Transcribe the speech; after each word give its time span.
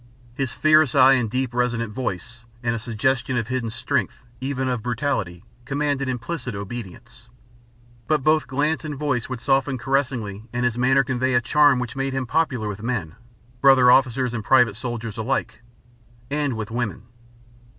His 0.33 0.51
fierce 0.51 0.95
eye 0.95 1.13
and 1.13 1.29
deep, 1.29 1.53
resonant 1.53 1.93
voice, 1.93 2.43
and 2.63 2.73
a 2.73 2.79
suggestion 2.79 3.37
of 3.37 3.49
hidden 3.49 3.69
strength, 3.69 4.23
even 4.39 4.67
of 4.67 4.81
brutality, 4.81 5.43
commanded 5.63 6.09
implicit 6.09 6.55
obedience. 6.55 7.29
But 8.07 8.23
both 8.23 8.47
glance 8.47 8.83
and 8.83 8.95
voice 8.97 9.29
would 9.29 9.41
soften 9.41 9.77
caressingly 9.77 10.45
and 10.51 10.65
his 10.65 10.75
manner 10.75 11.03
convey 11.03 11.35
a 11.35 11.39
charm 11.41 11.77
which 11.77 11.95
made 11.95 12.13
him 12.13 12.25
popular 12.25 12.67
with 12.67 12.81
men 12.81 13.13
brother 13.61 13.91
officers 13.91 14.33
and 14.33 14.43
private 14.43 14.75
soldiers 14.75 15.19
alike 15.19 15.61
and 16.31 16.57
with 16.57 16.71
women. 16.71 17.03